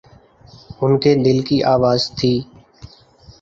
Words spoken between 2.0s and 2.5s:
تھی۔